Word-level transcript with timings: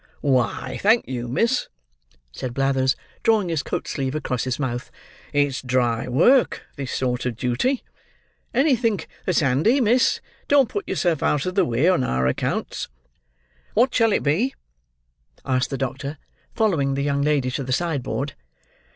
"Why, 0.21 0.79
thank 0.81 1.07
you, 1.07 1.27
miss!" 1.27 1.69
said 2.31 2.55
Blathers, 2.55 2.95
drawing 3.21 3.49
his 3.49 3.61
coat 3.61 3.87
sleeve 3.87 4.15
across 4.15 4.45
his 4.45 4.57
mouth; 4.57 4.89
"it's 5.31 5.61
dry 5.61 6.07
work, 6.07 6.63
this 6.75 6.91
sort 6.91 7.27
of 7.27 7.37
duty. 7.37 7.83
Anythink 8.51 9.07
that's 9.27 9.41
handy, 9.41 9.79
miss; 9.79 10.19
don't 10.47 10.69
put 10.69 10.89
yourself 10.89 11.21
out 11.21 11.45
of 11.45 11.53
the 11.53 11.65
way, 11.65 11.87
on 11.87 12.03
our 12.03 12.25
accounts." 12.25 12.87
"What 13.75 13.93
shall 13.93 14.11
it 14.11 14.23
be?" 14.23 14.55
asked 15.45 15.69
the 15.69 15.77
doctor, 15.77 16.17
following 16.55 16.95
the 16.95 17.03
young 17.03 17.21
lady 17.21 17.51
to 17.51 17.63
the 17.63 17.71
sideboard. 17.71 18.33